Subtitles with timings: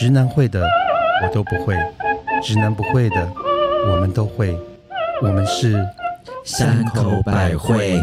[0.00, 0.66] 直男会的
[1.22, 1.76] 我都不会，
[2.42, 3.30] 直男不会的
[3.86, 4.58] 我们都会，
[5.20, 5.86] 我们是
[6.42, 8.02] 山口百惠。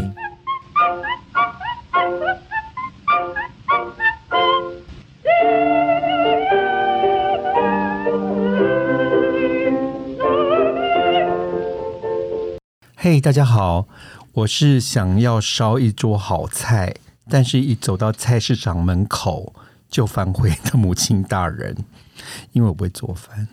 [12.94, 13.88] 嘿大家好，
[14.34, 16.94] 我是想要烧一桌好菜，
[17.28, 19.52] 但是一走到菜市场门口
[19.90, 21.76] 就反悔的母亲大人，
[22.52, 23.48] 因为我不会做饭。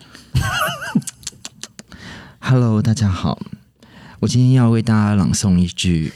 [2.40, 3.40] Hello，大家好，
[4.20, 6.14] 我今天要为大家朗诵一句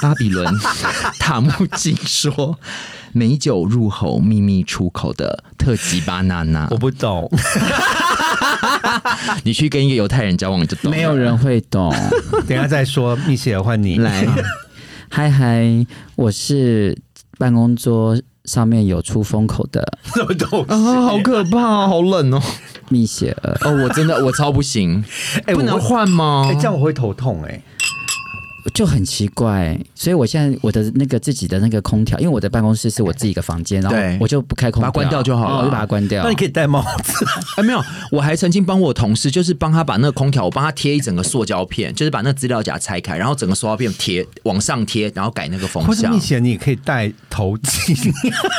[0.00, 0.52] 巴比伦
[1.20, 2.58] 塔木经说
[3.12, 6.76] ：“美酒入喉，秘密出口”的特级巴娜娜我。
[6.76, 7.30] 不懂，
[9.44, 11.94] 你去跟一个犹太人交往就懂了，没有人会懂。
[12.48, 13.14] 等下再说。
[13.16, 14.26] 蜜雪儿换你，来。
[15.10, 16.98] 嗨嗨，我是
[17.38, 20.72] 办公桌上面有出风口的 什么东西？
[20.72, 22.42] 啊，好可怕、啊，好冷哦！
[22.88, 23.56] 蜜雪儿。
[23.62, 25.04] 哦，我真的我超不行，
[25.46, 26.48] 哎不能换吗？
[26.50, 27.62] 哎、这样我会头痛哎、
[28.70, 36.38] 就很奇怪，所以我现在我的那个自己的那个空调，因为我的办公室是我自己的房间，然对后我就不开空调，把它关掉就好了哦我就把它关掉那你。
[36.38, 37.26] 可以戴帽子。
[37.58, 46.20] 哎，没有，我还曾经帮我同事，就是帮他把那个空调，我帮他贴一整个塑胶片，就是把那个资料夹拆开，然后整个塑胶片贴往上贴，然后改那个风向或是蜜。
[46.20, 48.12] 雪，你也可以戴头巾，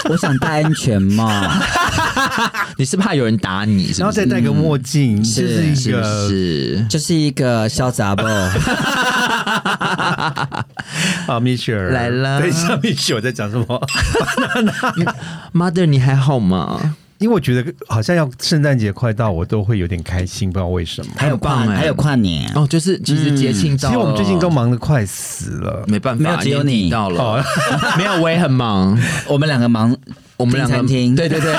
[0.09, 1.31] 我想戴安全帽，
[2.77, 4.13] 你是怕有人打你，是然后？
[4.13, 6.85] 再戴个墨镜，是就是一是不个是？
[6.89, 8.23] 就是一个潇洒 b
[11.27, 11.91] 啊，米雪儿。
[11.91, 12.39] 来了。
[12.39, 13.87] 等一下，米雪我在讲什么？
[15.53, 16.95] Mother，你还好吗？
[17.19, 21.11] 因为我觉得好像要圣诞节快到，我都会有点开心，不知道为什么。
[21.17, 25.83] 还有跨还有跨年，哦，就是其实节庆到了，其实我们最近都忙得快死了。
[25.87, 26.89] 没办法，没有只有你。
[26.89, 27.21] 到了。
[27.21, 27.43] 哦，
[27.97, 29.93] 没有我也很忙，我们两个忙
[30.37, 31.13] 我们两个订餐厅。
[31.15, 31.53] 对对对，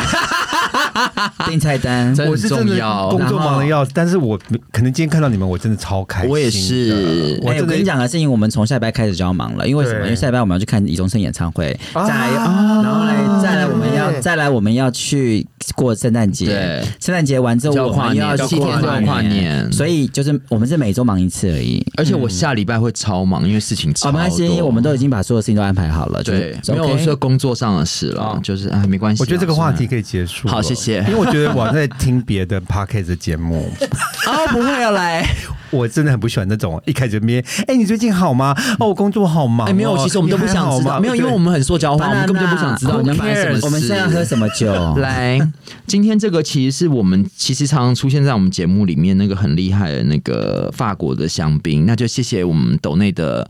[1.47, 3.09] 订菜单，我是真的重要。
[3.11, 4.39] 工作忙的要死，但是我
[4.73, 6.31] 可能今天看到你们，我真的超开心。
[6.31, 10.05] 我也是哎、我跟你讲的是，因为我们从下礼拜开始就要忙了，因为什么？
[10.05, 21.85] 因为下礼拜我们要去看李宗盛演唱会，啊再来，然后呢，再来我们要再来我们要去过圣诞节对，圣诞节完之后就要跨我们又要年，七天都要跨年，所以就是我们是每周忙一次而已。
[21.97, 24.21] 而且我下礼拜会超忙，因为事情超哦，多。
[24.21, 29.23] 没关系，我们都已经把所有事情都安排好了，就对，是没有说工作上的事了哦，就是啊，没关系啊。
[29.23, 30.53] 我觉得这个话题算可以结束了。
[30.55, 33.89] 好谢谢因为我觉得我在听别的 podcast 的节目，了
[34.33, 35.25] 啊，不会要来。
[35.71, 38.55] 我真的很不喜欢那种一开始边，哎，你最近好吗？
[38.79, 39.71] 哦，我工作好忙哦。
[39.71, 43.61] 哎，没有，其实我们都不想知道，没有，因为我们很说教化，我们根本就不想知道你发生什么？
[43.65, 44.73] 我们现在要喝什么酒？
[44.99, 45.39] 来，
[45.87, 53.49] 今天这个其实是我们其实常常出现在我们节目里面那个很厉害的那个法国的香槟，那就谢谢我们斗内的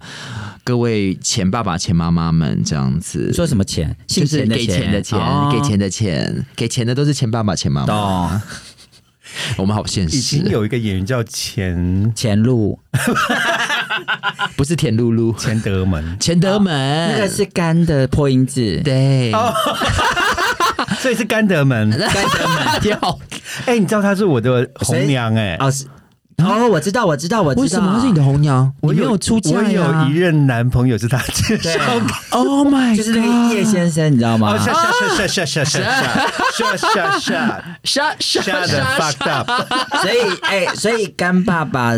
[0.63, 3.33] 各位钱爸爸、钱妈妈们这样子。
[3.33, 3.97] 说什么钱？
[4.07, 8.43] 就是姓钱的给钱的钱，哦给钱的钱，给钱的都是钱爸爸、钱妈妈。
[9.57, 12.13] 懂我们好现实，已经，有一个演员叫钱。
[12.15, 12.79] 钱路，
[14.57, 17.13] 不是田露露，钱德门，钱德门。
[17.13, 19.33] 那个是干的破音字，对，
[20.99, 21.91] 所以是甘德门。
[21.91, 22.81] 干德门。
[22.83, 23.19] 你好，
[23.67, 25.57] 哎，你知道她是我的红娘哎。
[25.61, 25.85] 哦，是
[26.45, 27.63] 哦，我知道，我知道，我知道。
[27.63, 28.73] 为什么他是你的红娘？
[28.81, 32.15] 我没有出嫁我有一任男朋友是他介绍的。
[32.31, 34.59] ？Oh my， 就是那个叶先生，你知道吗哦，？
[34.59, 39.51] 下下下下下下下下下下杀杀下的 fucked up。
[40.03, 41.93] 所以，哎，所以干爸爸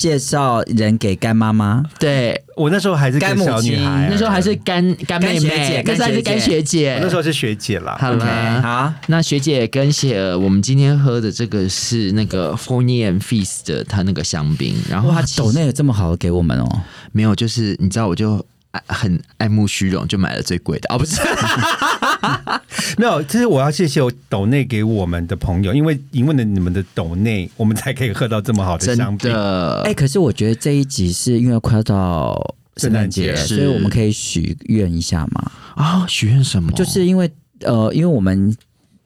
[0.00, 3.52] 介绍人给干妈妈，对，我那时候还是干母亲。
[3.52, 6.94] 小女孩，那时候还是干干妹干学妹姐，那时候还是干学姐。
[6.94, 7.98] 我那时候是学姐啦。
[8.00, 16.80] 好 OK，了，好，那学姐跟雪儿，我们今天喝的这个是那个 Fournier and Feast 的它那个香槟，然后哇它，其实抖内有这么好的给我们哦，
[17.12, 20.94] 没有，就是你知道，我就爱很爱慕虚荣，就买了最贵的。
[20.94, 21.20] 哦，不是，
[22.98, 29.30] 没有，其实我要谢谢我抖内给我们的朋友，因为因为呢你们的抖内，我们才可以喝到这么好的真香槟。
[29.30, 29.82] 的。
[29.82, 36.70] 哎，可是我觉得这一集是因为快要到圣诞节，圣诞节所以我们可以许愿一下嘛，啊，许愿什么？
[36.72, 38.56] 就是因为呃，因为我们。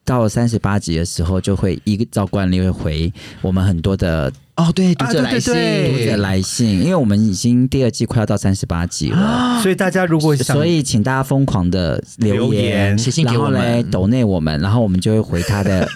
[0.05, 12.63] 到了三十八集的时候，就会依照惯例会回我们很多的哦，对，读者来信，对读者来信，因为我们已经第二季快要到三十八集了，所以大家如果想，所以请大家疯狂的留留言。
[12.63, 13.53] 言，写信给我们。
[13.53, 15.89] 然后嘞抖内我们，然后我们就会回他的，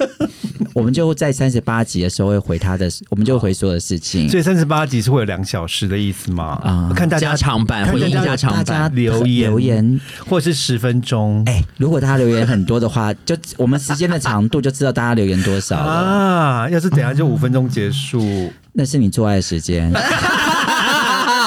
[0.73, 4.29] 我们就在三十八集的时候会回他的，我们就会回所有的事情。
[4.29, 6.59] 所以三十八集是会有两小时的意思吗？
[6.63, 15.83] 啊看大家加长版看大家回应加长大家版，留言留言，或者是十分钟哎、如果大家留言很多的话，就我们时间的长度就知道大家留言多少了。
[15.83, 19.91] 啊，要是等下就五分钟结束， 那是你做爱的时间。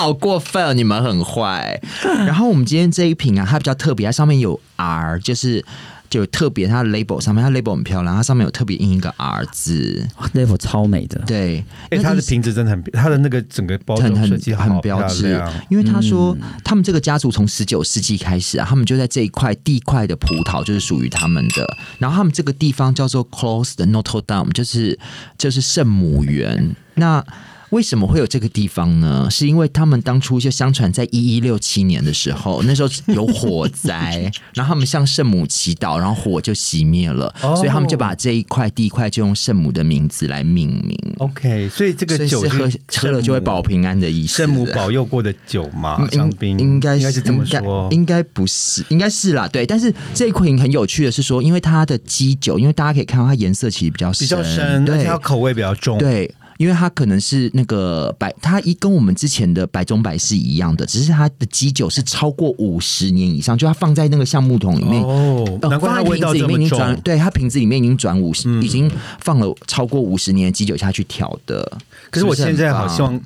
[0.03, 0.75] 好过分哦！
[0.75, 1.81] 你们很坏。
[2.27, 5.65] 然后我们今天这一瓶啊，它比较特别，它上面有 R，就是
[6.13, 15.23] 就有特别它的 label 上面，它 label 很漂亮，它上面有特别印一个 R 字，哇 level 超美的，对，哎、它的瓶子真的很，它的那个整个包装很很设计很标志。
[15.23, 24.99] 漂亮，因为他说、他们这个家族从十九世纪开始啊，他们就在这一块地块的葡萄就是属于他们的，然后他们这个地方叫做 Close 的 Notre Dame，就是
[25.39, 26.77] 就是圣母园。
[26.95, 27.25] 那
[27.73, 29.27] 为什么会有这个地方呢？
[29.31, 40.99] 是因为他们当初就相传在一一六七年的时候，那时候有火灾， 然后他们向圣母祈祷，然后火就熄灭了，哦所以他们就把这一块地块就用圣母的名字来命名。
[41.17, 44.37] OK，所以这个酒是喝是喝了就会保平安的意思。
[44.37, 47.89] 圣母保佑过的酒嘛，应香槟应该应该是这么说。
[47.91, 49.65] 应该不是，应该是啦，对。
[49.65, 56.31] 但是这一款很有趣的是说，因为它的基酒，因为大家可以看到它颜色其实比较深比较深，而且对它口味比较重。，对。
[56.63, 67.03] 因为它可能是那个白，它一跟我们之前的白中白是一样的，只是它的基酒是超过五十年以上，就它放在那个橡木桶里面，哦，呃难怪它放在瓶子里味道这么面已经转，重。
[67.03, 68.89] 对，它瓶子里面已经转五十、嗯已经
[69.19, 71.79] 放了超过五十年的基酒下去调的。
[72.13, 73.21] 可是我现在好棒希望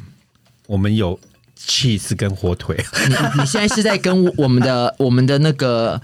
[0.67, 1.21] 我们有
[1.59, 2.75] cheese 跟火腿，
[3.07, 6.01] 你你现在是在跟我们的我们的那个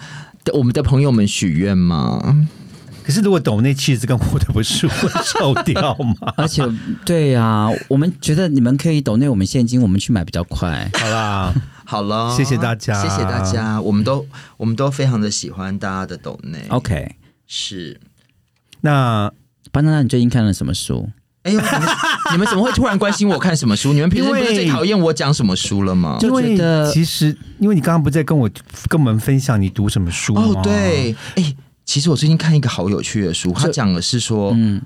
[0.53, 2.47] 我们的朋友们许愿吗？
[3.05, 6.33] 可是如果抖那 cheese 跟我的不是会臭掉吗？
[6.37, 6.63] 而且
[7.05, 10.91] 对呀、我们觉得你们可以抖内我们现金，我们去买比较快。
[10.95, 11.55] 好啦，
[11.85, 14.25] 好了，谢谢大家谢谢大家，我们都
[14.57, 16.65] 我们都非常的喜欢大家的抖内。
[16.69, 17.17] OK，
[17.47, 18.01] 是，
[18.81, 19.33] 那
[19.71, 21.11] 班娜娜，你最近看了什么书？
[21.43, 21.89] 哎呦，你们
[22.33, 23.93] 你们怎么会突然关心我看什么书？
[23.93, 26.17] 你们平时不是最讨厌我讲什么书了吗？
[26.21, 28.49] 就因为觉得其实因为你刚刚不在跟我
[28.89, 30.43] 跟我们分享你读什么书吗？
[30.45, 34.81] 哦，对，哎，其实我最近看一个好有趣的书，它讲的是说，嗯，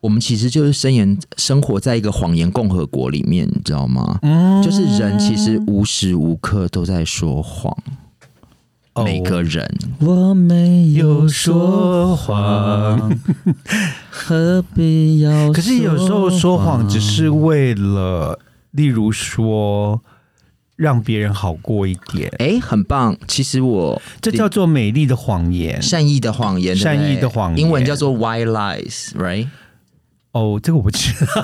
[0.00, 4.18] 我们其实就是生言生活在一个谎言共和国里面，你知道吗？
[4.22, 7.76] 嗯就是人其实无时无刻都在说谎，
[8.94, 9.68] 哦每个人。
[10.00, 13.18] 我没有说谎，
[14.10, 15.52] 何必要？
[15.52, 18.38] 可是有时候说谎只是为了，
[18.72, 20.02] 例如说
[20.78, 23.16] 让别人好过一点，哎，很棒。
[23.26, 25.82] 其实我这叫做美丽的谎言。
[25.82, 29.48] 善意的谎言，善意的谎言英文叫做 white lies，right？
[30.30, 31.42] 哦，这个我不知道。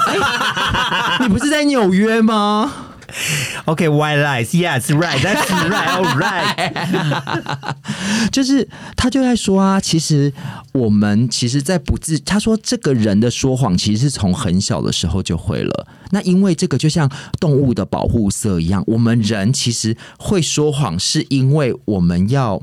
[1.20, 2.72] 你不是在纽约吗？
[3.66, 7.74] OK，white、lies，yes right，that's right，all right。
[8.30, 8.66] 就是
[8.96, 10.32] 他就在说啊，其实
[10.72, 15.86] 我们其实，在不自他说这个人的说谎，其实是从很小的时候就会了。
[16.10, 17.10] 那因为这个就像
[17.40, 22.62] 动物的保护色一样，我们人其实会说谎，是因为我们要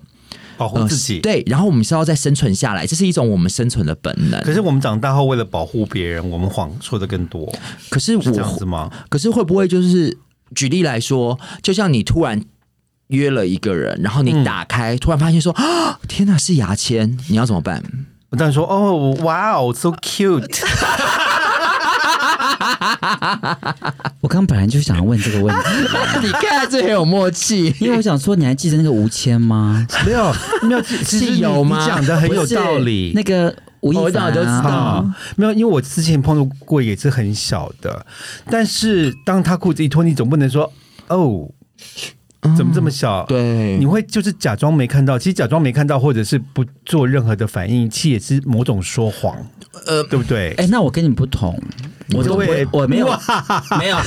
[0.58, 1.16] 保护自己。
[1.16, 4.42] 呃对，然后我们是要再生存下来，这是一种我们生存的本能。
[4.44, 7.54] 可是我们长大后，为了保护别人，我们谎说的更多，
[7.90, 8.90] 可是是这样子我，吗？
[9.10, 10.18] 可是会不会就是
[10.56, 12.42] 举例来说，就像你突然。
[13.12, 17.84] 约了一个人，然后你打开，突然发现说啊， 天哪，是牙签，你要怎么办？
[18.30, 20.48] 我当然说，哦，哇哦，so cute。
[24.22, 25.62] 我刚本来就想问这个问题，
[26.24, 29.86] 你看这很有默契，因为我想说，你还记得那个吴谦吗？
[30.06, 33.12] 没有，没有，其实是有吗你讲的很有道理。
[33.14, 34.70] 那个吴亦我知道凡就知道。
[34.70, 38.06] 啊，没有，因为我之前碰到过也是很小的，
[38.50, 40.72] 但是当他裤子一脱，你总不能说
[41.08, 41.50] 哦，
[42.58, 43.26] 怎么这么小？
[43.26, 43.78] 对。
[43.78, 49.36] 你会就是假装没看到，其实假装没看到，或者是不做任何的反应，其实也是某种说谎，
[49.86, 50.54] 呃，对不对？
[50.58, 51.60] 哎、那我跟你不同，
[52.14, 53.08] 我都会我我没有
[53.80, 54.04] 没有，我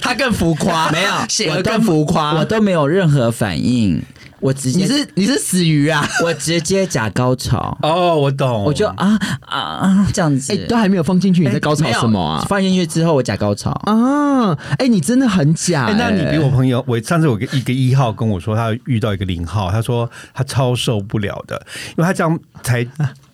[0.00, 2.34] 他更浮夸，没有， 写的我更浮夸。
[2.34, 4.02] 我都没有任何反应，
[4.40, 6.06] 我直接你是你是死鱼啊？
[6.24, 12.44] 我直接假高潮，哦，我懂，我就啊啊啊这样子，哎、都还没有放进去，你在高潮什么啊？
[12.48, 22.86] 放进去之后我假高潮，啊，哎、你真的很假、那你比我朋友，我上次有个一个一号跟我说，他遇到一个零号，他说他超受不了的，因为他这样才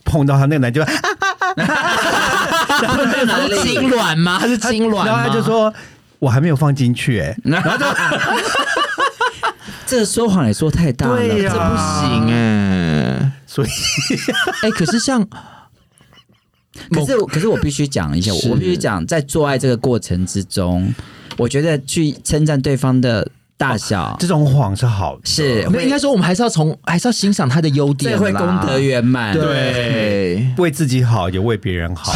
[0.05, 0.81] 碰到他那个男就，
[1.57, 4.39] 然后那个哪里痉挛吗？
[4.41, 5.07] 他是他痉挛吗？
[5.07, 5.73] 然后他就说
[6.19, 7.37] 我还没有放进去、哎，
[9.87, 11.53] 这个说谎也说太大了，对呀。
[11.53, 13.69] 这不行哎、所以
[14.63, 15.27] 哎、可是像
[16.91, 18.49] 可是可是我必须讲一下，是。
[18.49, 20.93] 我必须讲，在做爱这个过程之中，
[21.37, 29.33] 我觉得去称赞对方的大小这种谎是好的，是没有应该说，我们还是要从还是要欣赏他的优点啦，这会功德圆满。
[29.33, 32.13] 对，为自己好，也为别人好。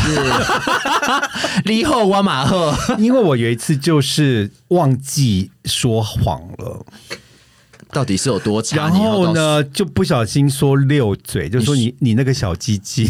[1.64, 6.84] 离 后挖马赫，因为我有一次就是忘记说谎了，
[7.92, 8.76] 到底是有多差？
[8.76, 13.08] 然后呢就不小心说溜嘴，就说你你那个小鸡鸡，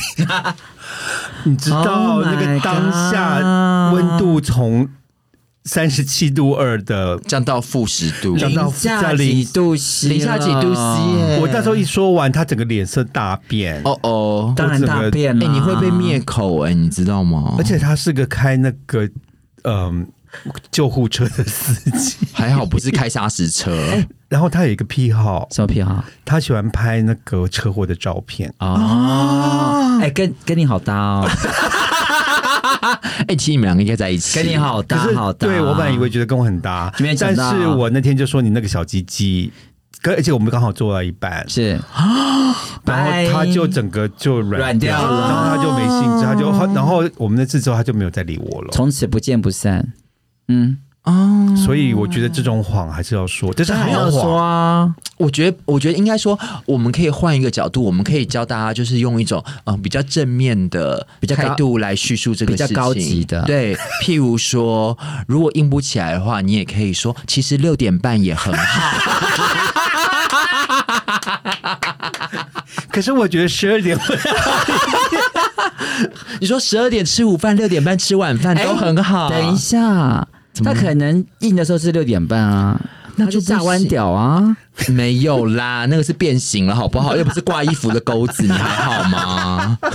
[1.45, 4.89] 你知道 Oh 那个当下温度从
[5.65, 10.81] 三十七度二的，降到负十度，降到零下零几度 C，零下几度 C
[11.19, 11.39] 耶？
[11.43, 17.55] 我那时候一说完，他整个脸色大变，哦哦，当然大便哎、了、你会被灭口哎、你知道吗？
[17.59, 19.07] 而且他是个开那个
[19.65, 20.07] 嗯、
[20.71, 23.77] 救护车的司机，还好不是开砂石车，
[24.29, 26.05] 然后他有一个癖好，什么癖好？
[26.25, 28.53] 他喜欢拍那个车祸的照片。
[28.59, 31.29] 哦，哎、跟跟你好搭哦，
[33.29, 35.47] 哎、其实你们两个应该在一起，跟你好搭好搭。
[35.47, 39.53] 对我本来以为觉得跟我很搭，但是我那天就说你那个小鸡鸡，
[40.03, 41.81] 跟而且我们刚好做到一半，是，
[42.85, 45.29] 然后他就整个就软软掉了。
[45.29, 48.69] 然后他就没兴致，他就然后我们那次之后他就没有再理我了。
[48.73, 49.93] 从此不见不散。
[50.49, 54.37] 嗯，哦，所以我觉得这种谎还是要说，但是还要说。
[54.39, 68.99] 啊，我觉得，我觉得应该说，我们可以换一个角度，我们可以教大家，就是用一种嗯、呃比较正面的比较高态度来叙述这个比较事情高级的对，譬如说，如果硬不起来的话，你也可以说，其实六点半也很好。
[72.91, 73.97] 可是我觉得十二点
[76.41, 79.31] 你说十二点吃午饭，六点半吃晚饭都很好。
[79.31, 80.27] 等一下，
[80.65, 82.81] 他可能硬的时候是六点半啊，
[83.17, 84.57] 那就炸弯屌啊。
[84.89, 87.17] 没有啦，那个是变形了，好不好？
[87.17, 89.79] 又不是挂衣服的钩子，你还好吗？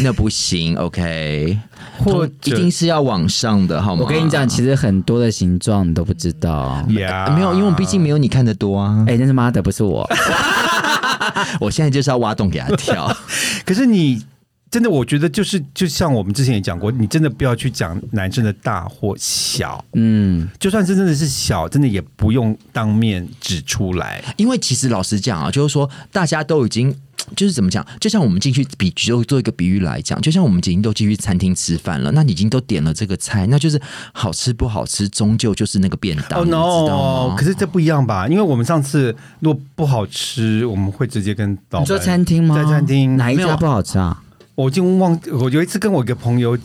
[0.00, 1.58] 那不行，OK，
[1.98, 4.02] 或一定是要往上的，好吗？
[4.02, 6.82] 我跟你讲，其实很多的形状你都不知道。
[6.98, 9.04] 呀没有，因为我毕竟没有你看的多啊。
[9.06, 10.08] 哎、那是妈的，不是我。
[11.60, 13.14] 我现在就是要挖洞给他跳。
[13.66, 14.24] 可是你
[14.72, 24.24] 真的，我觉得就是就像我们之前也讲过，你真的不要去讲男生的大或小，嗯，就算是真的是小，真的也不用当面指出来。
[24.38, 26.96] 因为其实老实讲啊，就是说大家都已经。
[27.36, 27.86] 就是怎么讲？
[28.00, 33.80] 就像我们进去比，就做一个比喻来讲，就像我们已经都进去餐厅吃饭了，那你已经都点了这个菜，那就是
[34.12, 37.36] 好吃不好吃，终究就是那个便当哦、你知道 no！
[37.36, 38.26] 可是这不一样吧？
[38.26, 42.56] 因为我们上次如果不好吃，我们会直接跟老板你说餐厅吗？
[42.56, 44.20] 在餐厅哪一家不好吃啊？
[44.54, 46.58] 我已经忘，我有一次跟我一个朋友。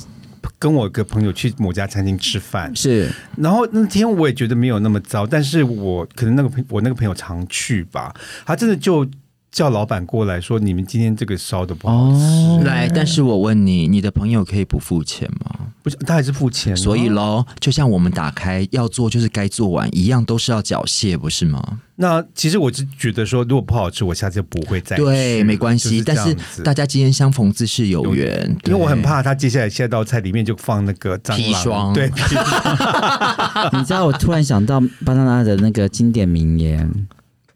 [0.60, 9.08] 跟我一个朋友去某家餐厅吃饭，是然后那天我也觉得没有那么糟，但是我可能那个朋我那个朋友常去吧，他真的就
[9.52, 12.20] 叫老板过来说：“你们今天这个烧的不好吃。
[12.20, 15.68] 哦，来，但是我问你，你的朋友可以不付钱吗？
[15.82, 21.80] 不是，他还是付钱哦、所以喽，就像我们打开要做就是该做完一样，都是要缴械，不是吗？
[21.96, 25.90] 那其实我是觉得说，如果不好吃，我下次就不会再去对，没关系。
[25.90, 32.12] 就是但是大家今天相逢自是有缘，因为我很怕他接下来下道菜里面就放那个蟑螂砒霜对，
[33.74, 37.08] 你知道我突然想到巴拿拉的那个经典名言，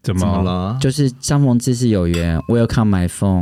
[0.04, 0.42] 怎么？
[0.44, 0.78] 了？
[0.82, 3.42] 就是相逢即是有缘，Welcome my phone，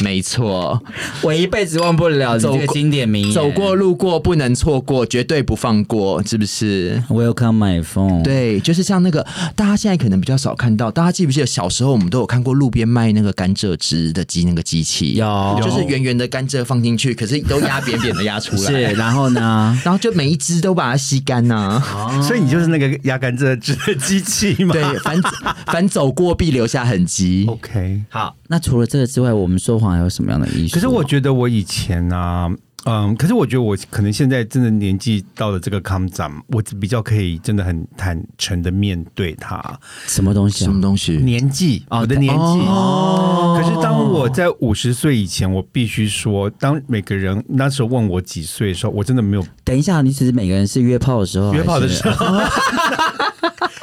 [0.00, 0.80] 没错，
[1.22, 3.32] 我一辈子忘不了你这个经典名言。
[3.32, 9.26] 走过路过不能错过，绝对不放过，是不是？Welcome my phone，，对，就是像那个
[9.56, 19.78] 大家现在可能比较少看到，大家记不记得小时候我们都有看过路边卖那个甘蔗汁的机那个机器，有就是圆圆的甘蔗放进去，可是都压扁扁的压出来，是，然后呢？
[19.84, 21.82] 然后就每一只都把它吸干呐、
[22.22, 24.72] 所以你就是那个压甘蔗汁的机器嘛？
[24.72, 25.20] 对，反
[25.66, 27.46] 反走过必留下痕迹。
[27.48, 28.02] ，OK。
[28.08, 30.74] 好，那除了这个之外，我们说谎还有什么样的艺术？
[30.74, 32.50] 可是我觉得我以前啊，
[32.84, 39.62] 嗯，可是我觉得我可能现在真的年纪到了这个康展，我比较可以真的很坦诚的面对它。
[40.06, 40.80] 什么东西啊什么？
[40.80, 41.16] 东西？
[41.16, 42.60] 年纪，哦我的年纪。
[42.66, 52.26] 哦可是当我在五十岁以前，我必须说，当每个人那时候问我几岁的时候，我真的没有等一下，你只是每个人是约炮的时候，约炮的时候。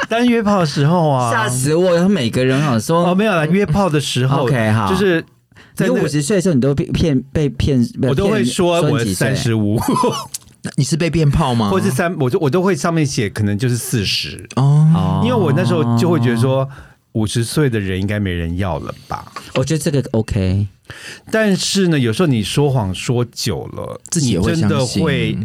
[0.08, 1.98] 当约炮的时候啊，吓死我！
[1.98, 3.46] 他每个人好像说哦，没有了。
[3.48, 5.24] 约炮的时候 OK，好就是
[5.76, 9.80] 在五十岁的时候，你都被骗被骗，我都会说我三十五，
[10.78, 11.70] 你是被变炮吗？
[11.70, 16.68] 或是三，我就我都会上面写可能就是四十，哦，哦因为我那时候就会觉得说。
[17.16, 19.32] 五十岁的人应该没人要了吧？
[19.54, 20.68] 我觉得这个 OK，
[21.32, 25.38] 但是呢，有时候你说谎说久了，自己也会真的会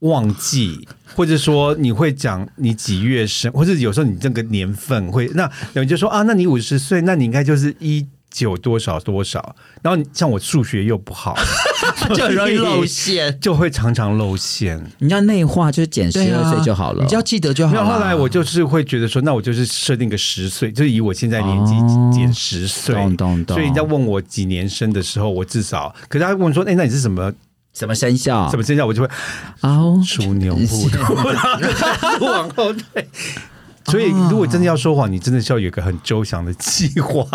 [0.00, 11.36] 忘记，或者说你会讲你几月生，或者有时候你这个年份会，那有人就说啊，那你五十岁，那你应该就是一九多少多少，然后像我数学又不好，
[12.16, 13.34] 就很容易露馅。
[13.40, 14.84] 就会常常露馅。
[14.98, 17.04] 你要内化就是减十二岁就好了。
[17.04, 17.94] 你只要记得就好没有，了。
[17.94, 27.32] 后来我就是会觉得说，那我就是设定个十岁，就是以我现在年纪哦减十岁，懂懂懂所以人家问我几年生的时候，我至少，可是他问说，哎、那你是什么
[27.72, 28.50] 什么生肖？
[28.50, 28.84] 什么生肖？
[28.84, 29.08] 我就会
[29.60, 30.02] 哦？
[30.04, 33.08] 属牛虎兔，然后就开始往后退。
[33.86, 37.28] 所以，如果真的要说谎，你真的是要有一个很周详的计划。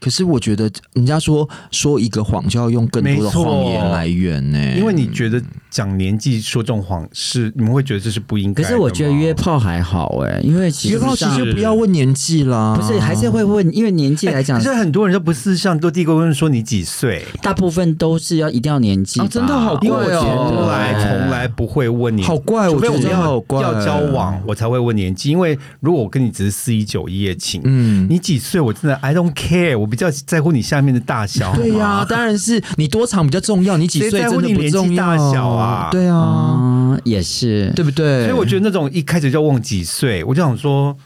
[0.00, 5.40] 可是我觉得人家说说一个谎就要用更多的谎言来圆呢、因为你觉得
[5.70, 8.62] 讲年纪说这种谎是你们会觉得这是不应该。
[8.62, 20.50] 可是我觉得约炮还好哎、因为其实约炮其上实不要问年纪啦，不是还是会问，因为年纪来讲可，是很多人都不是像都第一个问说你几岁，大部分都是要一定要年纪真的好因为我怪哦。
[20.50, 23.60] 从来从来不会问你，好怪我觉得好要怪。
[23.60, 25.30] 要交往，我才会问年纪。
[25.30, 28.06] 因为如果我跟你只是四一九一夜情，嗯。
[28.08, 31.54] 你几岁我真的 I don't care，我比较在乎你下面的大小。
[31.56, 38.24] 对呀、啊当然是你多长比较重要，你几岁真的不重要大小啊对啊，啊、也是，对不对？
[38.26, 40.96] 所以我觉得那种一开始就问几岁，我就想说，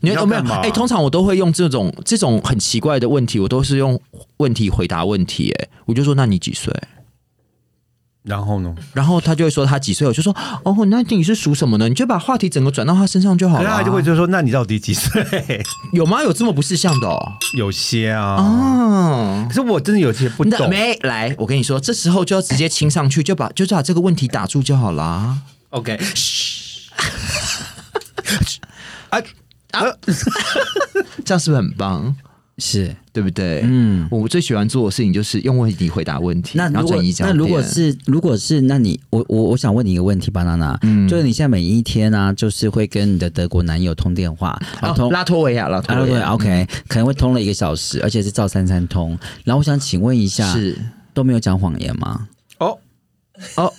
[0.00, 4.00] 你有没有哎、通常我都会用这种这种很奇怪的问题，我都是用
[4.38, 5.52] 问题回答问题。
[5.52, 6.74] 哎，我就说那你几岁？
[8.22, 8.74] 然后呢？
[8.92, 11.88] 然后他就会说他几岁，我就说哦，那你是属什么呢？
[11.88, 13.64] 你就把话题整个转到他身上就好了。
[13.64, 15.64] 可是他就会就说，那你到底几岁？
[15.92, 16.22] 有吗？
[16.22, 17.32] 有这么不识相的哦？
[17.56, 20.68] 有些啊，哦可是我真的有些不懂。
[20.68, 25.38] 没来，我跟你说，这时候就要直接亲上去，就把就把这个问题打住就好啦。
[25.70, 26.90] OK，嘘，
[29.08, 29.18] 啊
[29.70, 29.84] 啊
[31.24, 32.14] 这样是不是很棒？
[32.60, 33.62] 是，对不对？
[33.64, 34.06] 嗯。
[34.10, 37.32] 我最喜欢做的事情就是用问题回答问题，那如果然后转移焦那。
[37.32, 49.18] 如果是如果是那你我我我想问你一个问题巴，娜娜，嗯就是你现在每一天啊，就是会跟你的德国男友通电话，然后拉脱维亚，拉脱维亚，OK，可能会通了一个小时，而且是照三三通。
[49.44, 50.76] 然后我想请问一下，是
[51.14, 52.28] 都没有讲谎言吗？
[52.58, 52.78] 哦
[53.56, 53.72] 哦，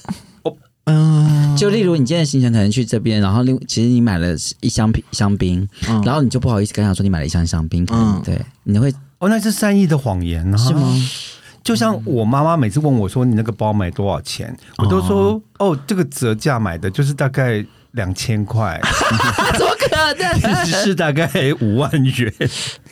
[0.86, 6.02] 嗯，就例如你今天的行程可能去这边，然后另其实你买了一箱瓶香槟，嗯。
[6.04, 8.22] 然后你就不好意思跟他说你买了一箱香槟，可能、嗯。
[8.26, 10.92] 对，你会哦，那是善意的谎言啊，是吗？？
[11.64, 18.82] 就像我妈妈每次问我说你那个包买多少钱，我都说哦，这个折价买的就是大概两千块，
[19.54, 19.71] 怎么
[20.66, 21.30] 其实是大概
[21.62, 22.34] 五万元。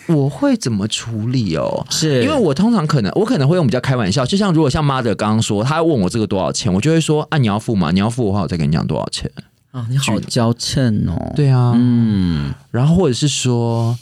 [0.08, 1.86] 我会怎么处理哦？
[1.90, 7.92] 是因为我通常可能我可能会用比较开玩笑，就像如果像 mother 刚刚说，他问我这个多少钱，我就会说啊你要付吗？
[7.92, 9.30] 你要付的话，我再跟你讲多少钱。
[9.72, 13.96] 啊，你好娇嗔哦。，对啊，嗯，然后或者是说，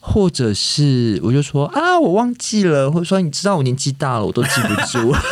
[0.00, 5.14] 或者是我就说啊，我忘记了，或者说你知道我年纪大了，我都记不住，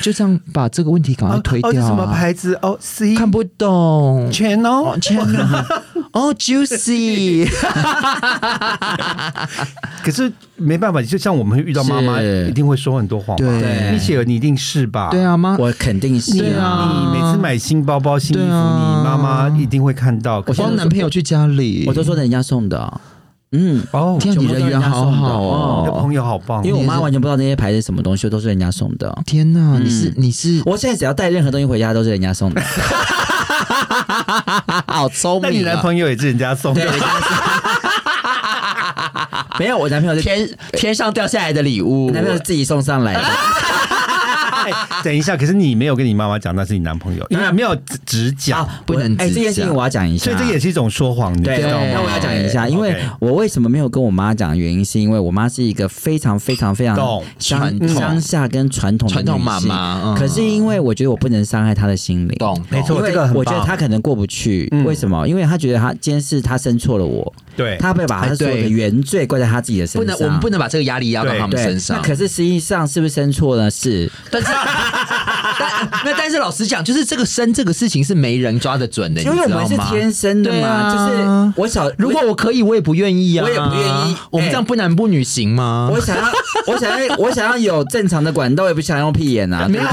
[0.00, 2.58] 就这样把这个问题赶快推掉、啊哦什么牌子？
[2.62, 4.28] 哦，C 看不懂。
[4.32, 5.80] Chanel，Chanel，！
[6.12, 7.46] 哦，juicy，
[10.02, 13.46] 可是没办法，就像我们遇到妈妈，是一定会说很多谎嘛。
[13.60, 15.10] 对米雪儿，你一定是吧？
[15.10, 20.42] 对啊，妈，我肯定是啊你每次买新包包、新衣服，啊你妈妈一定会看到。
[20.42, 23.00] 可是帮男朋友去家里，我都说人家送的哦、
[23.52, 25.98] 嗯，哦，天啊，你人缘好好你的哦。
[26.00, 29.12] 朋友好棒，因为我妈完全不知道那些牌是什么东西，都是人家送的。
[29.26, 32.62] 天哪，嗯你是你是我现在只要带任何东西回家，都是人家送的。
[34.86, 36.80] 好聪明那你男朋友也是人家送的
[39.58, 43.20] 没有，我男朋友是天天上掉下来的礼物我，男朋友是自己送上来的。
[44.64, 51.86] 哎 等一下，可是你没有跟你妈妈讲那是你男朋友，因为没有只只讲，不能哎，只这件事情我要讲一下，所以这也是一种说谎，你对，知道吗？
[51.92, 56.96] 那我要讲一下，因为我为什么没有跟我妈讲的原因，是因为我妈是一个非常非常非常
[57.38, 60.14] 传统乡下跟传统传统妈妈嗯。
[60.14, 64.84] 可是因为我觉得我不能伤害她的心灵，懂没错这个我觉得她可能过不去，嗯。
[64.84, 65.26] 为什么？
[65.28, 70.04] 因为她觉得她今天是她生错了我，对，她会把她所有的原罪怪在她自己的身上。
[70.04, 71.96] 不能我们不能把这个压力压到他们身上。
[71.96, 72.02] 那。
[72.02, 73.70] 可是实际上是不是生错了？
[73.70, 74.48] 是，但是，
[75.58, 85.88] 但那但是老实讲，就是这个生这个事情是没人抓得准的，因为我们是天生的嘛，啊就是我想如果我可以，我也不愿意啊，我也不愿意我们这样不男不女行吗？
[85.92, 86.22] 我想要，
[86.66, 89.66] 我想要，我想要有正常的管道，也不想用屁眼啊。
[89.68, 89.84] 没有，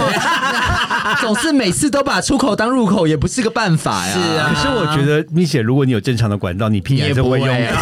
[1.21, 4.13] 总是每次都把出口当入口，也不是个办法呀。
[4.13, 7.81] 是啊可是我觉得蜜雪，如果你有正常的管道，你屁眼也不会还是会用啊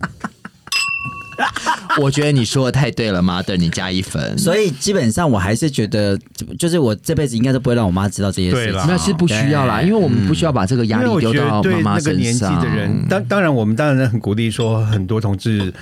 [0.00, 0.09] 的。
[2.00, 4.38] 我觉得你说的太对了，mother，你加一分。
[4.38, 6.16] 所以基本上我还是觉得，
[6.58, 8.84] 就是我这辈子应该都不会让我妈知道这些事情对啦。
[8.86, 12.40] 那是不需要啦，因为我们不需要把这个压力丢到妈妈那个年纪。
[12.60, 15.72] 的人，当当然我们当然很鼓励说很多同志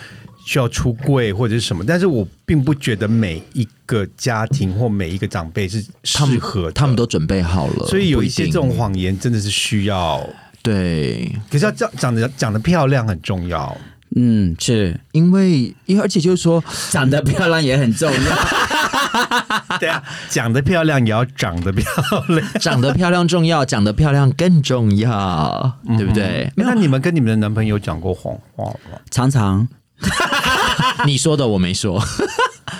[0.44, 10.24] 需要出柜或者是什么，但是我并不觉得每一个家庭或每一个长辈是适合的，他们都准备好了，所以有一些这种谎言真的是需要，
[10.62, 13.76] 对，可是要讲讲的讲的漂亮很重要。
[14.16, 18.18] 嗯，是因为因为而且就是说，长得漂亮也很重要。
[19.78, 21.84] 对啊，讲得漂亮也要长得漂
[22.28, 26.50] 亮， 长得漂亮重要，长得漂亮更重要，对不对？
[26.56, 28.98] 那你们跟你们的男朋友讲过谎话吗？
[29.10, 29.66] 常常
[31.06, 32.02] 你说的我没说，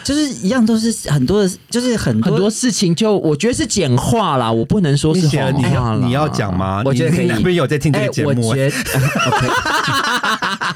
[0.05, 6.83] 就是一样都是很多的，就是很多很多事情就我觉得是简化啦，我不能说是谎话啦要你要讲吗？
[6.85, 9.49] 我觉得可以你男朋友在听这个节目、我觉得 OK。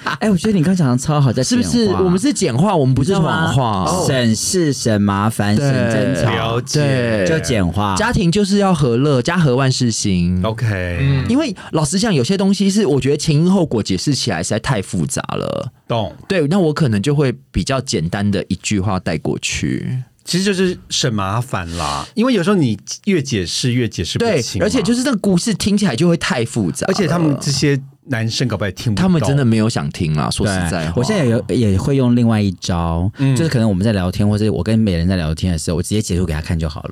[0.21, 1.89] 哎，我觉得你刚讲的超好，在是不是？
[1.95, 4.07] 我们是简化，我们不是谎话。
[4.07, 7.95] 省事、省麻烦、省争吵，了解，就简化。
[7.97, 10.43] 家庭就是要和乐，家和万事兴。
[10.43, 15.73] OK，、因为老实讲，有些东西是我觉得前因后果解释起来实在太复杂了。
[15.89, 16.15] 懂。
[16.29, 20.03] 对，那我可能就会比较简单的一句话带过去。
[20.25, 30.31] 其实就是省麻烦啦，因为有时候你越解释越解释不对清，而且就是这个故事听起来就会太复杂，而且他们这些男生搞不好也听不懂，他们真的没有想听啊。
[30.31, 36.91] 说实在话，我现在有也会用另外一招，嗯就是可能我们在聊天，或者我跟美人在聊天的时候，我直接截图给他看就好了。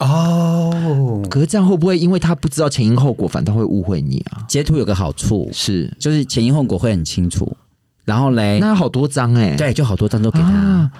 [0.00, 1.22] 哦。
[1.30, 4.44] 可是这样会不会因为他不知道前因后果，反倒会误会你啊？
[4.46, 7.56] 截图有个好处，是，就是前因后果会很清楚。
[8.04, 10.48] 然后嘞，那好多张哎、对，就好多张都给他。
[10.48, 10.90] 啊，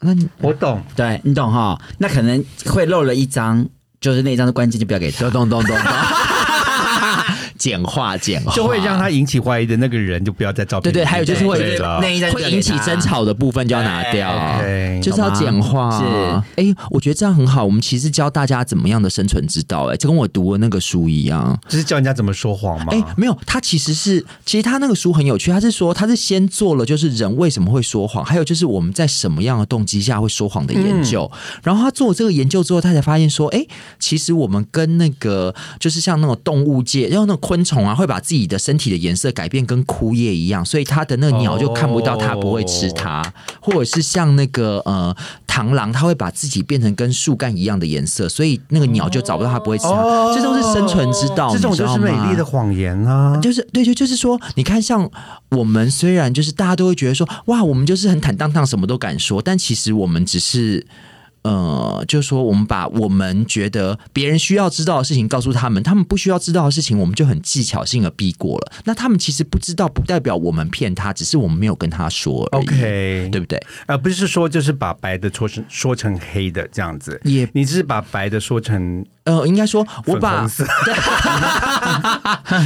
[0.00, 1.80] 那你我懂，对你懂哈？
[1.98, 3.64] 那可能会漏了一张，
[4.00, 5.30] 就是那一张的关键就不要给他。
[5.30, 5.86] 懂懂懂懂懂，
[7.62, 10.92] 简化简化就会让他引起怀疑的那个人就不要再照片。
[10.92, 14.60] 对对，还有就是会那一会引起争吵的部分就要拿掉
[15.00, 15.88] 就是要简化。
[15.96, 16.04] 是
[16.56, 17.64] 哎、我觉得这样很好。
[17.64, 21.56] 我们其实教大家怎么样的生存之道、哎，就跟我读的那个书一样。
[21.68, 22.86] 就是教人家怎么说谎吗？
[22.90, 31.30] 哎、没有，他其实是，其实他那个书很有趣，他是说他是先做了就是人为什么会说谎，还有就是我们在什么样的动机下会说谎的研究。
[31.62, 33.64] 然后他做这个研究之后，他才发现说，哎、
[34.00, 43.22] 其实我们跟那个就是像那种动物界，然后那种昆虫啊，会把自己的身体的颜色改变跟枯叶一样，所以它的那个鸟就看不到它，不会吃它，
[43.60, 45.14] 或者是像那个呃
[45.46, 49.90] 螳螂，它会把自己变成跟树干一样的颜色，所以那个鸟就找不到它，不会吃它。
[49.90, 53.36] 哦这都是生存之道，这种就是美丽的谎言啊！
[53.42, 55.06] 就是对，就就是说，你看，像
[55.50, 60.86] 我们虽然就是大家都会觉得说，哇，我们就是很坦荡荡，什么都敢说，但其实我们只是。
[61.42, 68.72] 呃，就是说，我们把我们觉得别人需要知道的事情告诉他们，他们不需要知道的事情，我们就很技巧性的避过了。
[68.84, 73.60] 那他们其实不知道，不代表我们骗他，只是我们没有跟他说而已 OK，对不对？
[73.86, 80.46] 而不是说就是把白的说成说成黑的这样子，也你只是把白的说成呃，应该说，我把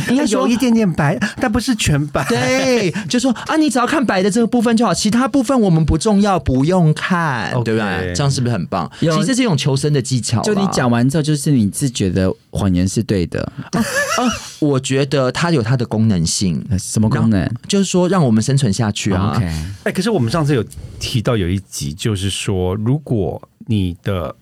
[0.08, 2.24] 应该说有一点点白，但不是全白。
[2.28, 8.14] 对，就说啊，你只要看白的这个部分就好，其他部分我们不重要，不用看对不对？
[8.14, 8.90] 这样是不是很棒？
[8.98, 10.40] 其有实这是一种求生的技巧。
[10.42, 13.42] 就你讲完之后，就是你自觉得谎言是对的，
[13.72, 13.82] 啊，
[14.60, 19.34] 我觉得它有它的功能性， 什么功能就是说让我们生存下去啊。
[19.36, 19.44] ？OK，
[19.84, 20.64] 哎，可是我们上次有
[20.98, 24.34] 提到有一集，就是说，如果你的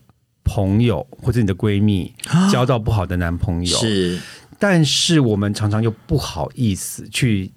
[0.45, 2.13] 朋友或者你的闺蜜
[2.53, 4.19] 交到不好的男朋友，，是
[4.59, 7.51] 但是我们常常又不好意思去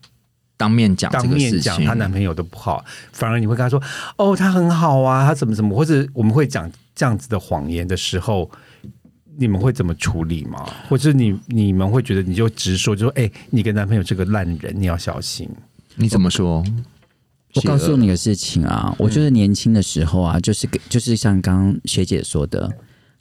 [0.56, 3.82] 当面讲当面讲她男朋友的不好，反而你会跟她说
[4.18, 8.50] ：“哦，他很好啊，他怎么怎么。”或者我们会讲这样子的谎言的时候，
[9.38, 10.68] 你们会怎么处理吗？
[10.90, 15.48] 或者你你们会觉得你就直说，就说：“哎、你跟男朋友这个烂人，你要小心。
[15.96, 16.64] 你怎么说？
[17.58, 22.72] 我告诉你个事情啊，我就是年轻的时候啊，就是给就是像刚刚学姐说的，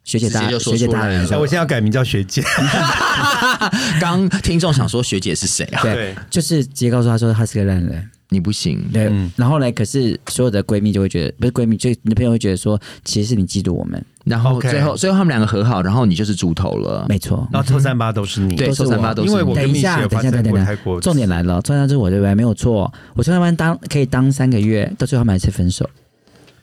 [0.05, 2.42] 学姐大学姐大人说我现在要改名叫学姐。
[4.01, 5.83] 刚听众想说学姐是谁啊？
[5.83, 8.11] 对对，就是直接告诉他说他是个烂人。
[8.29, 9.71] 你不行，对，嗯然后呢？
[9.73, 17.07] 可是所有的闺蜜就会觉得，不是闺蜜，就你的朋友会觉得说，其实是你嫉妒我们，然后最后最后他们两个和好，然后你就是猪头了。
[17.09, 17.47] 没错。
[17.53, 22.35] 然后凑三八都是你，对，臭三八都是因为我你等一下，跟蜜雪有等一下，发生等一下过太过，重点来了，重点就是我对不对？
[22.35, 25.89] 没有错，我在那边当可以当三个月，到最后他们还是分手。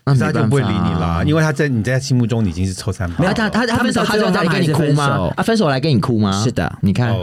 [0.05, 3.19] 那他就不会理你啦，因为他在你在心目中已经是凑三八。
[3.19, 5.33] 没有他他他分手，他就来跟你哭吗手？
[5.37, 6.43] 啊，分手来跟你哭吗？
[6.43, 7.15] 是的你看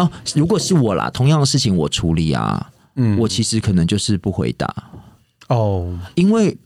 [0.00, 3.18] 哦，哦，如果是我啦，同样的事情我处理啊，嗯。
[3.18, 4.72] 我其实可能就是不回答，
[5.48, 6.56] 哦，因为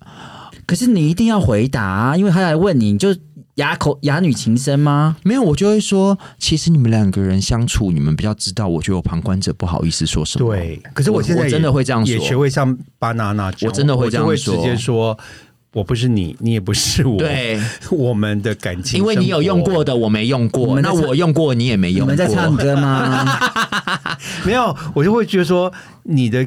[0.66, 3.14] 可是你一定要回答、啊，因为他来问你，你就
[3.56, 5.16] 哑口哑女情深吗？
[5.22, 10.48] 没有我就会说，其实你们两个人相处，你们比较知道，我觉得我旁观者不好意思说什么。
[10.48, 12.14] 对，可是我我现在真的会这样说。
[12.14, 14.56] 也学会像巴娜娜，我真的会这样说。
[14.56, 15.16] 直接说，
[15.74, 17.60] 我不是你，你也不是我，对，
[17.92, 22.06] 我们的感情，因为你有用过，的，我没用你过，那我用过，你也没用过。
[22.06, 23.26] 们在唱歌吗？
[24.46, 25.70] 没有，我就会觉得说
[26.04, 26.46] 你的。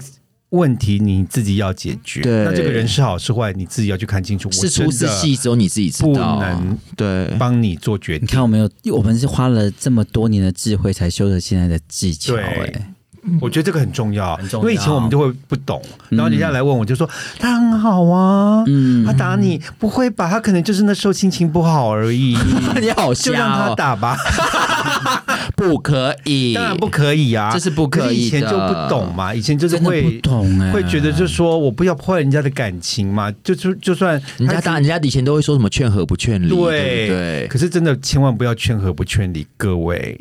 [0.52, 4.50] 问题你自己要解决，那这个人是好是坏，你自己要去看清楚。
[4.50, 6.40] 是粗是细，只有你自己知不道。
[6.40, 8.26] 能对，帮你做决定。
[8.26, 12.94] 你看我们有，我们是花了这么多年的智慧才修得现在的技巧、对哎，
[13.42, 17.10] 我觉得这个很重要，很重要因为以前我们就会不懂，然后人家来问我就说
[17.40, 20.30] 他很好啊，嗯他打你不会吧？
[20.30, 22.38] 他可能就是那时候心情不好而已，
[22.82, 23.76] 你好就让他！
[23.76, 24.18] 打吧。
[25.56, 37.48] 不可以， 当然不可以啊，这是不可以的以前就不懂嘛，以前就是会不懂哎、会觉得就是说我不要破坏人家的感情嘛，就就就算人家当人家以前都会说什么劝和不劝离，对对？
[37.48, 40.20] 可是真的千万不要劝和不劝离，各位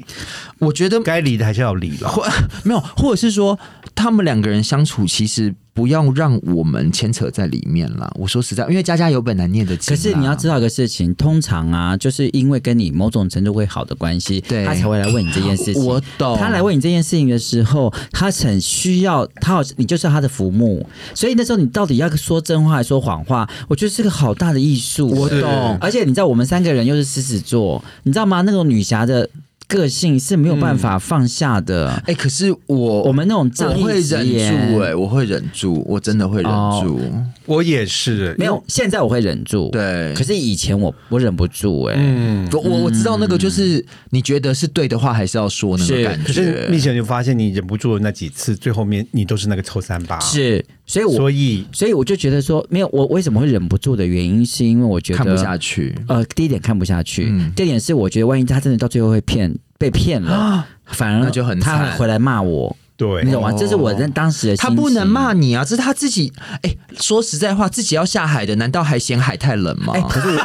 [0.58, 2.08] 我觉得该离的还是要离了。
[2.08, 2.24] 或
[2.64, 3.58] 没有，或者是说
[3.94, 8.10] 他们两个人相处，其实不要让我们牵扯在里面了。
[8.18, 9.94] 我说实在，因为家家有本难念的经。
[9.94, 15.84] 可是你要知道一个事情，通常啊，就是因为跟你某种程度会好的关系，对他才会来问你这件事情。
[15.84, 25.08] 我懂，他来问你这件事情的时候，他很需要他好，你就是他的父母，所以那时候你到底要说真话还是说谎话，我觉得是个好大的艺术。
[25.08, 25.78] 我懂。
[25.80, 28.40] 而且你知道，我们三个人又是狮子座，你知道吗？
[28.40, 29.28] 那种女侠的
[29.68, 31.90] 个性是没有办法放下的。
[32.06, 36.50] 哎、可是我我们那种我仗义会忍住、哎，我会忍住，我真的会忍
[36.80, 37.00] 住。
[37.46, 40.12] 我也是没有，现在我会忍住，对。
[40.14, 42.48] 可是以前我我忍不住、哎、嗯。
[42.52, 46.68] 我我我知道那个就是你觉得是对的话，还是要说那个是感可是觉。
[46.68, 57.52] 蜜雪就发现你忍不住的那几次，最后面你都是那个臭三八，，是，所以我所以所以我就觉得说，没有我为什么会忍不住的原因，是因为我觉得看不下去，呃，第一点看不下去，嗯。
[57.56, 61.98] 第二点是我觉得万一他真的到最后会骗被骗了，反而那就很他惨。
[61.98, 63.50] 回来骂我，对你懂吗？
[63.50, 65.32] 哦这是我在当时的他心情不能骂。
[65.32, 66.32] 你啊，这是他自己。
[66.62, 69.92] 哎、说实在话，自己要下海的，难道还嫌海太冷吗？
[69.94, 70.40] 哎、可是我，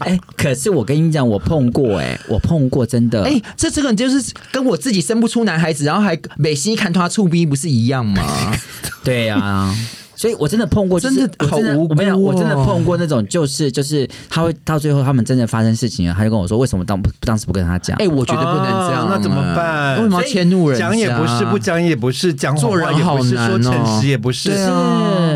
[0.06, 8.22] 哎、可是我跟你讲，我碰过、哎，我碰过，真的，哎、这这个就是跟我自己生不出男孩子，然后还美心看他触逼，不是一样吗？
[9.04, 9.74] 对呀、
[10.16, 17.96] 所以我真的碰过，就是真的我好无辜我跟你讲，我真的哦碰过那种，就是就是他会到最后他们真的发生事情了，他就跟我说，为什么当当时不跟他讲？
[17.98, 20.78] 哎、我觉得不能这样、啊那怎么办为什么要迁怒人？
[20.78, 24.66] 讲也不是，不讲也不是，讲做人也不是，好难哦说诚实也不是，是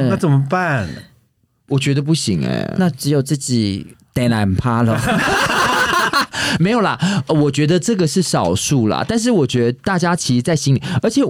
[0.08, 0.88] 那怎么办？
[1.68, 5.00] 我觉得不行哎、那只有自己得懒趴了。
[6.58, 11.22] 没有啦，呃我觉得这个是少数啦，但是我觉得大家其实，在心里，而且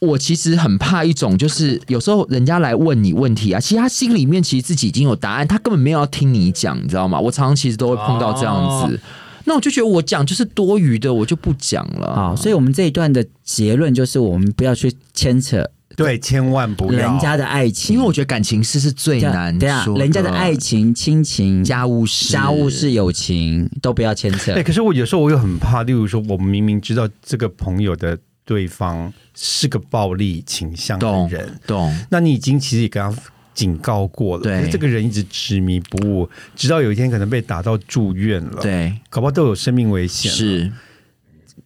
[0.00, 7.20] 我其实很怕一种，就是有时候人家来问你问题啊，其实他心里面其实自己已经有答案，他根本没有要听你讲，你知道吗？
[7.20, 8.98] 我常常其实都会碰到这样子。
[9.44, 12.14] 那我就觉得我讲就是多余的，我就不讲了。
[12.14, 24.62] 好，所以我们这一段的结论就是，我们不要去牵扯对，千万不要人家的爱情，因为我觉得感情事是最难对啊，人家的爱情、亲情、家务事、家务事、友情都不要牵扯哎、。
[24.62, 28.16] 可是我有时候我又很怕，例如说，我们明明知道这个朋友的
[28.50, 31.96] 对方是个暴力倾向的人，懂。
[32.10, 33.16] 那你已经其实也跟他
[33.54, 40.72] 警告过了，对这个人一直执迷不悟，直到有一天可能被打到住院了，，对，搞不好都有生命危险。，是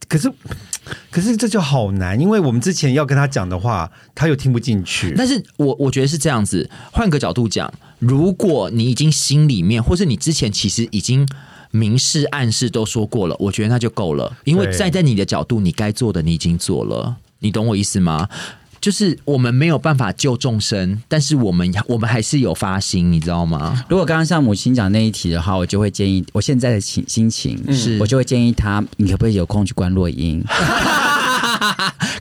[0.06, 0.30] 可是
[1.10, 5.14] 可是这就好难，因为我们之前要跟他讲的话，他又听不进去。
[5.16, 11.26] 但是我我觉得是这样子，换个角度讲，如果你已经心里面，或是你之前其实已经
[11.74, 18.28] 明示暗示都说过了，我觉得那就够了，因为站在你的角度，你该做的你已经做了，你懂我意思吗？
[18.80, 23.84] 就是我们没有办法救众生，但是我们我们还是有发心，你知道吗？
[23.88, 30.44] 如果刚刚像母亲讲那一题的话，我就会建议，我现在的情心情是我就会建议他，你可不可以有空去关落音？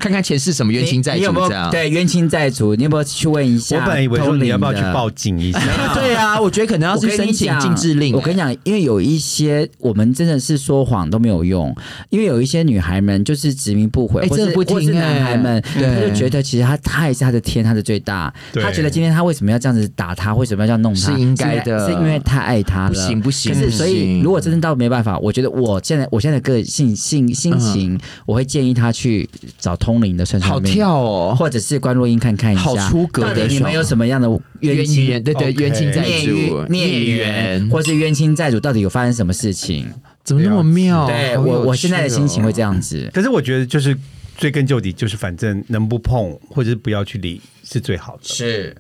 [0.04, 1.72] 看看前世什么冤亲债主这样。
[1.72, 3.78] 对冤亲债主，你有没有去问一下？
[3.78, 5.62] 我本来以为说你要不要去报警一下，
[5.96, 8.14] 对啊，我觉得可能要去申请禁制令。
[8.14, 11.74] 我跟你讲，因为有一些我们真的是说谎都没有用，
[12.10, 18.34] 因为有一些女孩们就是执迷不悔，或是哎真的不听或是哎男孩们，对他就觉得其实他他也是他的天，他的最大。
[18.52, 22.90] 对他觉得今天他为什么要这样子打他，为什么要这样弄他，是应该的是因为是因为太爱他了。
[22.90, 30.60] 不行不行可是所以如果真的到没办法，我觉得我现在我现在的个性性心情，我会建议他去找通灵的算算好。
[30.60, 34.30] 跳哦，或者是关若英看看一下，好出格的到底你们有什么样的
[34.62, 36.66] 冤冤亲冤对对冤亲债主。
[36.70, 39.88] 孽缘，或是冤亲债主，到底有发生什么事情？
[40.24, 41.06] 怎么那么妙？
[41.08, 43.10] 对我我现在的心情会这样子。
[43.14, 43.94] 可是我觉得就是
[44.38, 48.22] 追根究底，就是反正能不碰或者是不要去理是最好的。
[48.24, 48.76] 是，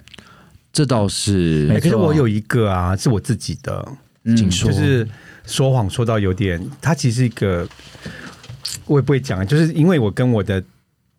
[0.71, 1.69] 这倒是。
[1.69, 3.85] 哎可是我有一个啊，是我自己的，
[4.23, 4.71] 嗯请说。
[4.71, 5.05] 就是
[5.45, 7.67] 说谎说到有点，他其实一个，
[8.85, 10.63] 我也不会讲，就是因为我跟我的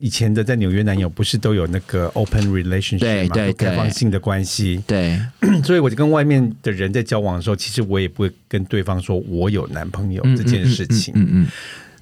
[0.04, 3.46] 以前的在纽约男友不是都有那个 open relationship 嘛，对对。
[3.46, 5.18] 有开放性的关系，对，
[5.64, 11.14] 所以我就跟外面的人在交往的时候，其实我也不会跟对方说我有男朋友嗯这件事情。
[11.16, 11.46] 嗯嗯。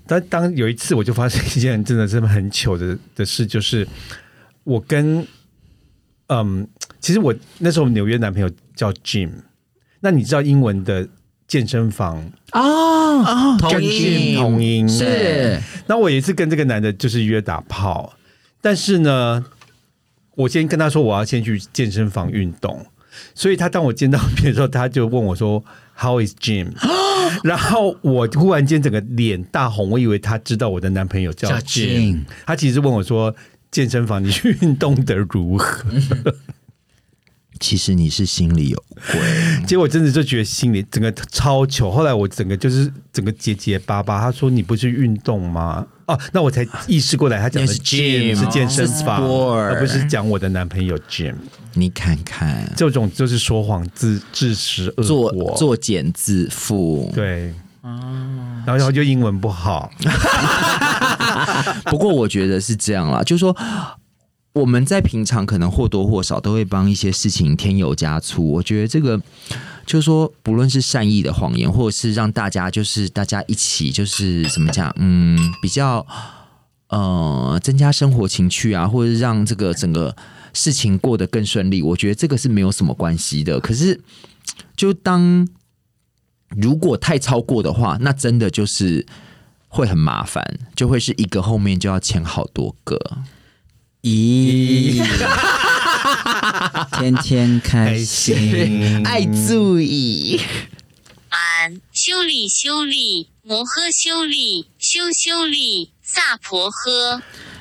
[0.05, 3.87] 但当有一次，我就发生一件真的是很糗的的事，就是
[4.65, 5.25] 我跟
[6.27, 6.67] 嗯，
[6.99, 9.31] 其实我那时候纽约男朋友叫 Jim，
[10.01, 11.09] 那你知道英文的
[11.47, 12.31] 健身房。
[12.53, 14.37] 哦，啊，同音。
[14.37, 14.89] 同音。
[14.89, 15.61] 是。
[15.87, 18.15] 那我有一次跟这个男的就是约打炮，
[18.61, 19.45] 但是呢，
[20.35, 22.87] 我先跟他说我要先去健身房运动，
[23.35, 25.63] 所以他当我见到面的时候，他就问我说
[25.97, 26.69] How is Jim？
[27.45, 33.35] 然后我忽然间整个脸大红，我以为他知道我的男朋友叫叫 Jim，Jim 他其实问我说
[33.71, 35.85] 健身房你去运动的如何？
[37.63, 39.21] 其实你是心里有鬼，
[39.65, 41.89] 结果真的就觉得心里整个超糗。
[41.89, 44.21] 后来我整个就是整个结结巴巴。
[44.21, 45.87] 他说你不是运动吗？
[46.07, 51.37] 哦，那我才意识过来，他讲的是 gym gym，是健身房，而不是讲我的男朋友 Jim。
[51.75, 55.57] 你看看，这种就是说谎自自食恶作果。
[55.57, 57.09] 作茧自缚。
[57.15, 57.55] 对。
[58.65, 59.91] 然后就英文不好，
[61.87, 63.57] 不过我觉得是这样啦，就是说
[64.55, 68.47] 我们在平常可能或多或少都会帮一些事情添油加醋。
[68.53, 69.19] 我觉得这个
[69.87, 76.07] 就是说，不论是善意的谎言，或者是让大家就是大家一起就是怎么讲，嗯，比较
[76.89, 80.15] 呃增加生活情趣啊，或者让这个整个
[80.53, 83.59] 事情过得更顺利，我觉得这个是没有什么关系的。
[83.59, 83.99] 可是
[84.77, 85.49] 就当
[86.49, 89.07] 如果太超过的话，那真的就是
[89.69, 92.99] 会很麻烦，就会是一个后面就要签好多个。
[94.03, 95.01] 咦，
[96.99, 100.41] 天天开心， 爱注意，
[101.29, 107.21] 俺修理修理摩诃修理修修理萨婆诃。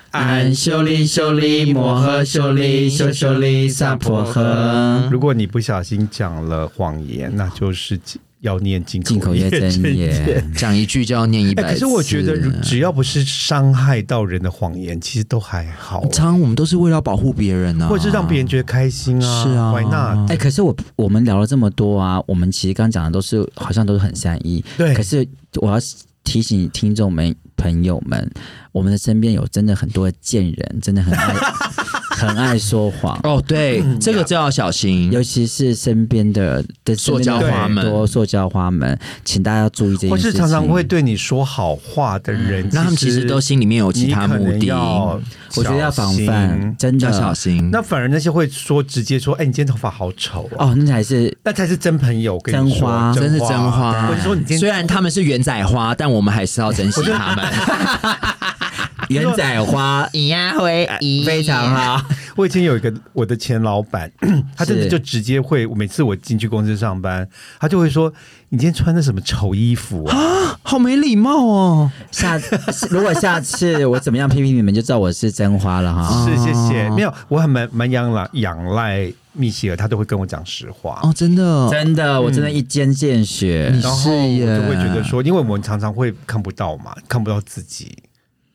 [0.10, 5.08] 安修利修利摩诃修利修修利萨婆诃。
[5.10, 7.98] 如果你不小心讲了谎言，那就是
[8.42, 11.64] 要念进进口业真言，讲一句就要念一百。
[11.64, 19.44] 可是我觉得，只要不是伤害到人的谎言，其实都还好，常常我们都是为了保护别人啊，或者是让别人觉得开心啊。
[19.44, 20.32] 是啊，Why not？
[20.32, 25.28] 哎、可是我我们聊了这么多啊，我们其实刚刚讲的都是好像都是很善意，对可是
[25.62, 25.78] 我要
[26.24, 28.28] 提醒听众们朋友们，
[28.72, 31.34] 我们的身边有真的很多的贱人，真的很爱
[32.28, 33.20] 很爱说谎。
[33.24, 35.12] 哦，对，这个就要小心。
[35.12, 40.32] 尤其是身边的的塑胶花们多塑胶花们，请大家注意这件或事情。
[40.32, 44.72] 是常常会对你说好话的人，那他们其实都心里面有其他目的
[45.56, 47.70] 我觉得要防范，真的要小心。
[47.72, 57.46] 那反而那些会说直接说，哎，你今天头发好丑哦，哦，那才是那才是真朋友，跟你说真花真是真花，或者说你今天虽然他们是圆仔花，但我们还是要珍惜他们。
[59.12, 60.88] 元仔花， 咿呀喂，
[61.26, 62.06] 非常好。
[62.36, 64.10] 我以前有一个我的前老板，
[64.56, 67.28] 他真的就直接会，每次我进去公司上班，
[67.60, 68.12] 他就会说
[68.50, 71.92] ：“你今天穿的什么丑衣服啊好没礼貌哦。
[72.12, 72.40] 下
[72.90, 76.26] 如果下次我怎么样批评你们，就知道我是真花了？”哈。
[76.26, 76.90] 是，谢谢。
[76.92, 81.00] 没有，我很蛮蛮仰赖仰赖密歇尔，他都会跟我讲实话。
[81.04, 83.70] 哦，真的，真的，我真的一针见血。
[83.82, 87.98] 然后我就会觉得说，因为我们常常会看不到嘛，看不到自己。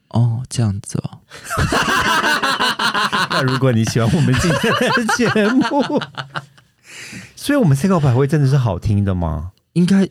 [0.09, 1.19] 哦，这样子哦。
[3.31, 6.01] 那如果你喜欢我们今天的节目，
[7.37, 9.51] 所以我们 C 告百会真的是好听的吗？
[9.75, 10.11] 应该是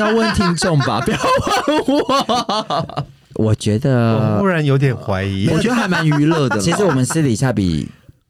[0.00, 1.18] 要问听众吧， 不要
[1.66, 3.06] 问我。
[3.34, 6.62] 我觉我得忽，然有点怀疑，我觉得还蛮娱乐的啦。
[6.62, 7.88] 其实我们私底下比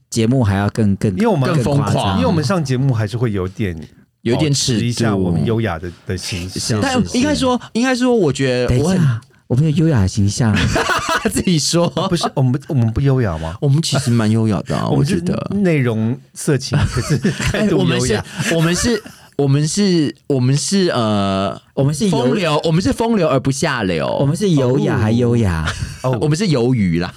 [0.09, 3.77] 节目还要更更，因为我们更疯狂因为我们上节目还是会有点
[4.21, 6.81] 有点保持一下度我们优雅的的形象。
[6.81, 10.55] 但应该说，应该说，我觉等得我很一下，我们有优雅的形象，
[11.31, 13.55] 自己说，不是我们我们不优雅吗？
[13.61, 15.57] 我们其实蛮优雅的啊，我我们是觉得。
[15.57, 18.25] 内容色情， 可是态哎，度我们是优雅。，
[18.55, 19.03] 我们是，
[19.37, 25.67] 我们是，我们是呃，我们是，风流，我们是风流而不下流，我们是优雅还优雅。
[26.03, 27.13] 哦，我们是鱿鱼啦，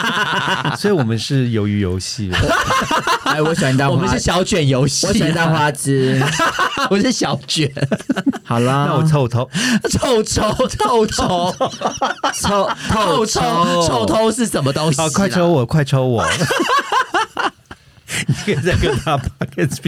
[0.76, 2.30] 所以我们是鱿鱼游戏。
[3.36, 6.18] 哎，我喜欢当花，我们是小卷游戏，我喜欢当花枝。
[6.88, 7.70] 我是小卷，
[8.42, 9.46] 好啦，那我臭头，
[9.90, 11.54] 臭臭臭臭
[12.32, 12.70] 抽。
[12.82, 15.04] 臭臭臭头是什么东西啦？
[15.04, 16.24] 好，快抽我，快抽我！
[18.26, 19.82] 你可以再跟他 p o d c a s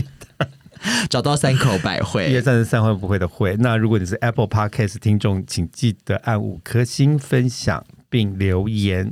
[1.08, 3.56] 找到三口百一二惠，三十三会不会的会。
[3.58, 9.10] 那如果你是 Apple Podcast 听众，请记得按五颗星分享并留言，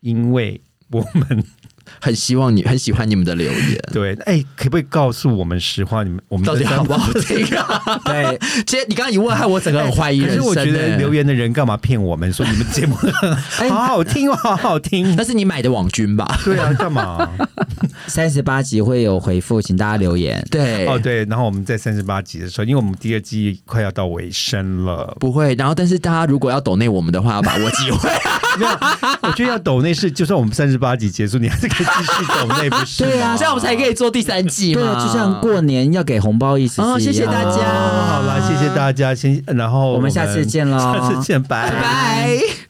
[0.00, 0.60] 因为
[0.92, 1.44] 我们
[2.00, 3.82] 很希望你很喜欢你们的留言。
[3.92, 6.02] 对哎，可不可以告诉我们实话？
[6.04, 8.00] 你们我们到底好不好听啊？
[8.04, 12.94] 对，其实你刚刚一问，害我整个很怀疑人生、可是我觉得欸留，言的人干嘛骗我们说你们节目
[13.70, 15.24] 好好听哦，好好听那？
[15.24, 16.40] 是你买的网军吧？
[16.44, 17.28] 对啊，干嘛？
[18.06, 20.44] 三十八集会有回复，请大家留言。
[20.50, 25.54] 对，哦，对，然后我们在三十八集的时候，因为我们第二季快要到尾声了，不会。
[25.54, 28.10] 然后，但是大家如果要抖内我们的话，要把握机会。
[28.58, 28.78] 没有，
[29.22, 33.04] 我觉得要抖内是，就算我们三十八集结束，你还是可以继续抖内，不是？
[33.04, 34.80] 对啊，这样我们才可以做第三季嘛。
[34.80, 42.61] 对啊，就像过年要给红包意思哦谢谢大家哦好了，谢谢大家，先然后我们下次见喽下次见，拜拜拜。